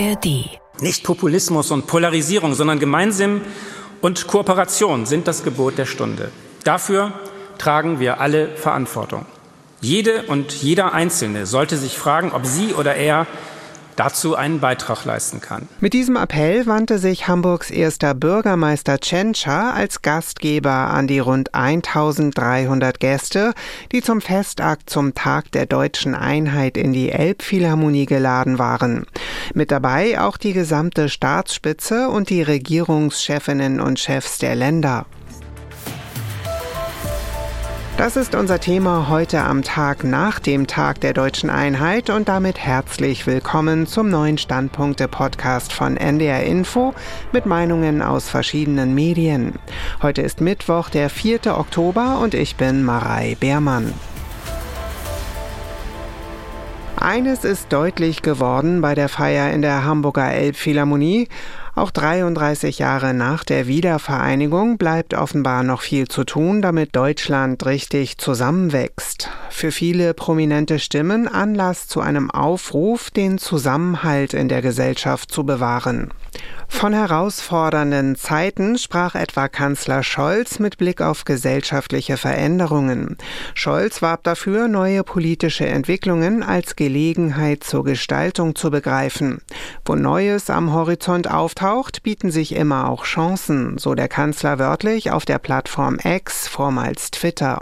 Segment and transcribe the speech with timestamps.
[0.00, 0.48] ARD.
[0.80, 3.42] Nicht Populismus und Polarisierung, sondern Gemeinsinn
[4.00, 6.30] und Kooperation sind das Gebot der Stunde.
[6.64, 7.12] Dafür
[7.58, 9.26] tragen wir alle Verantwortung.
[9.82, 13.26] Jede und jeder Einzelne sollte sich fragen, ob sie oder er
[14.00, 15.68] dazu einen Beitrag leisten kann.
[15.78, 22.98] Mit diesem Appell wandte sich Hamburgs erster Bürgermeister Tschentscher als Gastgeber an die rund 1300
[22.98, 23.52] Gäste,
[23.92, 29.04] die zum Festakt zum Tag der deutschen Einheit in die Elbphilharmonie geladen waren.
[29.52, 35.04] Mit dabei auch die gesamte Staatsspitze und die Regierungschefinnen und Chefs der Länder.
[38.00, 42.58] Das ist unser Thema heute am Tag nach dem Tag der deutschen Einheit und damit
[42.58, 46.94] herzlich willkommen zum neuen Standpunkte-Podcast von NDR Info
[47.30, 49.56] mit Meinungen aus verschiedenen Medien.
[50.00, 51.58] Heute ist Mittwoch, der 4.
[51.58, 53.92] Oktober und ich bin Marei Beermann.
[56.96, 61.28] Eines ist deutlich geworden bei der Feier in der Hamburger Elbphilharmonie.
[61.80, 68.18] Auch 33 Jahre nach der Wiedervereinigung bleibt offenbar noch viel zu tun, damit Deutschland richtig
[68.18, 69.30] zusammenwächst.
[69.48, 76.10] Für viele prominente Stimmen Anlass zu einem Aufruf, den Zusammenhalt in der Gesellschaft zu bewahren.
[76.68, 83.18] Von herausfordernden Zeiten sprach etwa Kanzler Scholz mit Blick auf gesellschaftliche Veränderungen.
[83.54, 89.42] Scholz warb dafür, neue politische Entwicklungen als Gelegenheit zur Gestaltung zu begreifen.
[89.84, 95.26] Wo Neues am Horizont auftaucht, bieten sich immer auch Chancen, so der Kanzler wörtlich auf
[95.26, 97.60] der Plattform X, vormals Twitter.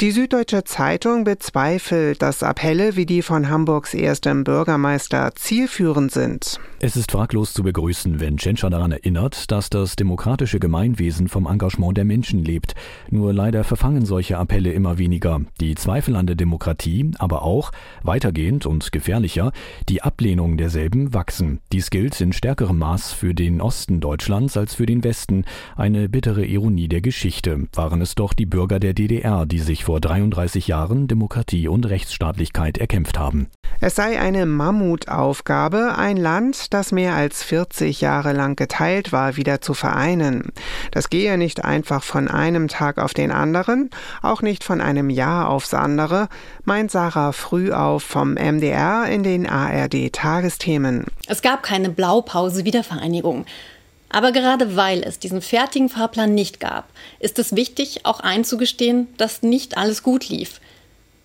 [0.00, 6.58] Die Süddeutsche Zeitung bezweifelt, dass Appelle wie die von Hamburgs erstem Bürgermeister zielführend sind.
[6.80, 11.96] Es ist fraglos zu begrüßen, wenn Tschentscher daran erinnert, dass das demokratische Gemeinwesen vom Engagement
[11.96, 12.74] der Menschen lebt.
[13.08, 15.40] Nur leider verfangen solche Appelle immer weniger.
[15.60, 17.70] Die Zweifel an der Demokratie, aber auch,
[18.02, 19.52] weitergehend und gefährlicher,
[19.88, 21.60] die Ablehnung derselben wachsen.
[21.70, 25.44] Dies gilt in stärkerem Maß für den Osten Deutschlands als für den Westen.
[25.76, 27.68] Eine bittere Ironie der Geschichte.
[27.74, 32.78] Waren es doch die Bürger der DDR, die sich vor 33 Jahren Demokratie und Rechtsstaatlichkeit
[32.78, 33.50] erkämpft haben.
[33.80, 39.60] Es sei eine Mammutaufgabe, ein Land, das mehr als 40 Jahre lang geteilt war, wieder
[39.60, 40.52] zu vereinen.
[40.90, 43.90] Das gehe nicht einfach von einem Tag auf den anderen,
[44.22, 46.28] auch nicht von einem Jahr aufs andere,
[46.64, 51.04] meint Sarah Frühauf vom MDR in den ARD Tagesthemen.
[51.26, 53.44] Es gab keine Blaupause Wiedervereinigung.
[54.12, 56.86] Aber gerade weil es diesen fertigen Fahrplan nicht gab,
[57.18, 60.60] ist es wichtig, auch einzugestehen, dass nicht alles gut lief.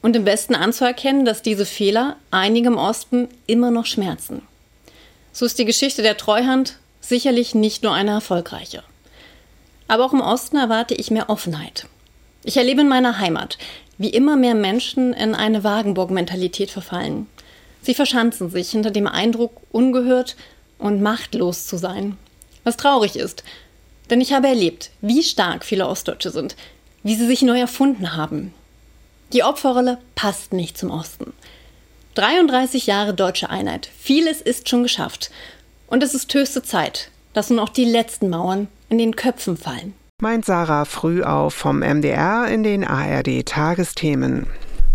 [0.00, 4.40] Und im Westen anzuerkennen, dass diese Fehler einigem Osten immer noch schmerzen.
[5.30, 8.82] So ist die Geschichte der Treuhand sicherlich nicht nur eine erfolgreiche.
[9.86, 11.86] Aber auch im Osten erwarte ich mehr Offenheit.
[12.44, 13.58] Ich erlebe in meiner Heimat,
[13.98, 17.26] wie immer mehr Menschen in eine Wagenburg-Mentalität verfallen.
[17.82, 20.36] Sie verschanzen sich hinter dem Eindruck, ungehört
[20.78, 22.16] und machtlos zu sein
[22.64, 23.44] was traurig ist.
[24.10, 26.56] Denn ich habe erlebt, wie stark viele Ostdeutsche sind,
[27.02, 28.52] wie sie sich neu erfunden haben.
[29.32, 31.32] Die Opferrolle passt nicht zum Osten.
[32.14, 35.30] 33 Jahre deutsche Einheit, vieles ist schon geschafft.
[35.86, 39.94] Und es ist höchste Zeit, dass nun auch die letzten Mauern in den Köpfen fallen.
[40.20, 44.46] Meint Sarah Frühauf vom MDR in den ARD Tagesthemen.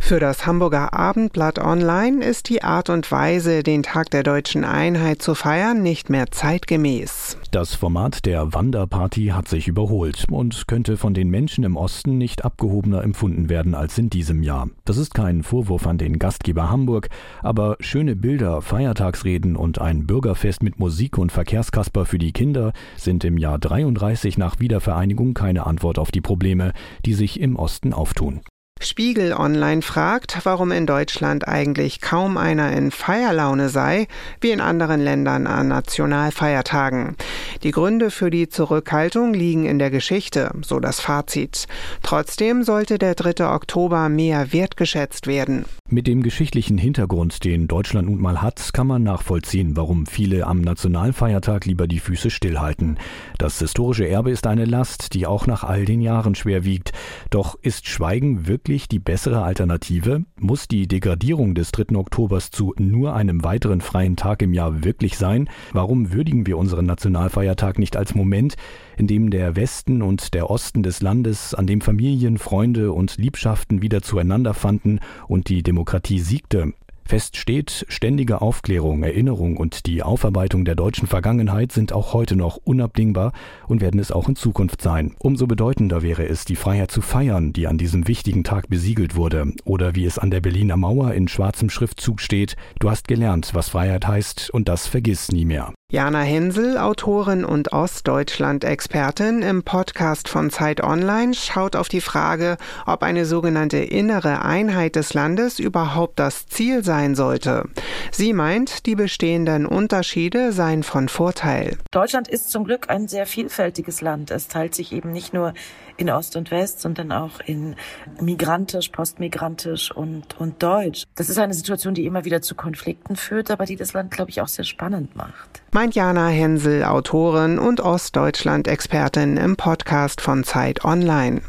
[0.05, 5.23] Für das Hamburger Abendblatt Online ist die Art und Weise, den Tag der deutschen Einheit
[5.23, 7.39] zu feiern, nicht mehr zeitgemäß.
[7.49, 12.45] Das Format der Wanderparty hat sich überholt und könnte von den Menschen im Osten nicht
[12.45, 14.69] abgehobener empfunden werden als in diesem Jahr.
[14.85, 17.09] Das ist kein Vorwurf an den Gastgeber Hamburg,
[17.41, 23.23] aber schöne Bilder, Feiertagsreden und ein Bürgerfest mit Musik und Verkehrskasper für die Kinder sind
[23.23, 26.73] im Jahr 33 nach Wiedervereinigung keine Antwort auf die Probleme,
[27.07, 28.41] die sich im Osten auftun.
[28.81, 34.07] Spiegel Online fragt, warum in Deutschland eigentlich kaum einer in Feierlaune sei,
[34.41, 37.15] wie in anderen Ländern an Nationalfeiertagen.
[37.63, 41.67] Die Gründe für die Zurückhaltung liegen in der Geschichte, so das Fazit.
[42.03, 43.47] Trotzdem sollte der 3.
[43.47, 45.63] Oktober mehr wertgeschätzt werden.
[45.89, 50.59] Mit dem geschichtlichen Hintergrund, den Deutschland nun mal hat, kann man nachvollziehen, warum viele am
[50.59, 52.99] Nationalfeiertag lieber die Füße stillhalten.
[53.37, 56.91] Das historische Erbe ist eine Last, die auch nach all den Jahren schwer wiegt.
[57.29, 60.25] Doch ist Schweigen wirklich wirklich die bessere Alternative?
[60.37, 61.95] Muss die Degradierung des 3.
[61.95, 65.47] Oktobers zu nur einem weiteren freien Tag im Jahr wirklich sein?
[65.71, 68.55] Warum würdigen wir unseren Nationalfeiertag nicht als Moment,
[68.97, 73.81] in dem der Westen und der Osten des Landes, an dem Familien, Freunde und Liebschaften
[73.81, 74.99] wieder zueinander fanden
[75.29, 76.73] und die Demokratie siegte?
[77.07, 82.57] Fest steht, ständige Aufklärung, Erinnerung und die Aufarbeitung der deutschen Vergangenheit sind auch heute noch
[82.63, 83.31] unabdingbar
[83.67, 85.13] und werden es auch in Zukunft sein.
[85.19, 89.53] Umso bedeutender wäre es, die Freiheit zu feiern, die an diesem wichtigen Tag besiegelt wurde.
[89.65, 93.69] Oder wie es an der Berliner Mauer in schwarzem Schriftzug steht, du hast gelernt, was
[93.69, 95.73] Freiheit heißt und das vergiss nie mehr.
[95.95, 103.01] Jana Hensel, Autorin und Ostdeutschland-Expertin im Podcast von Zeit Online, schaut auf die Frage, ob
[103.01, 107.69] eine sogenannte innere Einheit des Landes überhaupt das Ziel sein sollte.
[108.11, 111.77] Sie meint, die bestehenden Unterschiede seien von Vorteil.
[111.91, 114.31] Deutschland ist zum Glück ein sehr vielfältiges Land.
[114.31, 115.53] Es teilt sich eben nicht nur
[115.97, 117.75] in Ost und West, sondern auch in
[118.19, 121.03] migrantisch, postmigrantisch und, und deutsch.
[121.15, 124.31] Das ist eine Situation, die immer wieder zu Konflikten führt, aber die das Land, glaube
[124.31, 130.85] ich, auch sehr spannend macht meint Jana Hensel, Autorin und Ostdeutschland-Expertin im Podcast von Zeit
[130.85, 131.41] Online.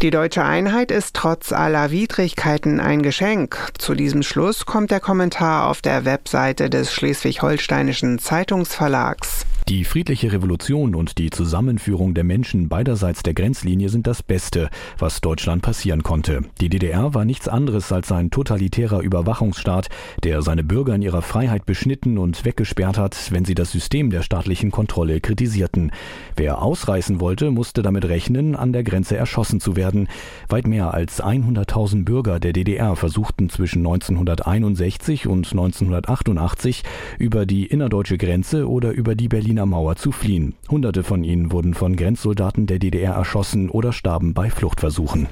[0.00, 3.72] Die deutsche Einheit ist trotz aller Widrigkeiten ein Geschenk.
[3.78, 9.44] Zu diesem Schluss kommt der Kommentar auf der Webseite des Schleswig-Holsteinischen Zeitungsverlags.
[9.70, 14.68] Die friedliche Revolution und die Zusammenführung der Menschen beiderseits der Grenzlinie sind das Beste,
[14.98, 16.40] was Deutschland passieren konnte.
[16.60, 19.88] Die DDR war nichts anderes als ein totalitärer Überwachungsstaat,
[20.24, 24.22] der seine Bürger in ihrer Freiheit beschnitten und weggesperrt hat, wenn sie das System der
[24.22, 25.92] staatlichen Kontrolle kritisierten.
[26.34, 30.08] Wer ausreißen wollte, musste damit rechnen, an der Grenze erschossen zu werden.
[30.48, 36.82] Weit mehr als 100.000 Bürger der DDR versuchten zwischen 1961 und 1988
[37.20, 40.54] über die innerdeutsche Grenze oder über die Berliner Berliner Mauer zu fliehen.
[40.70, 45.26] Hunderte von ihnen wurden von Grenzsoldaten der DDR erschossen oder starben bei Fluchtversuchen.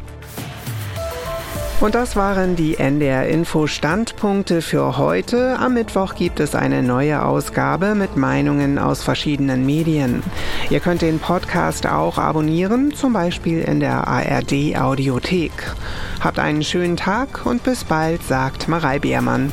[1.81, 5.59] Und das waren die NDR Info Standpunkte für heute.
[5.59, 10.23] Am Mittwoch gibt es eine neue Ausgabe mit Meinungen aus verschiedenen Medien.
[10.69, 15.53] Ihr könnt den Podcast auch abonnieren, zum Beispiel in der ARD Audiothek.
[16.21, 19.53] Habt einen schönen Tag und bis bald, sagt Marei Beermann.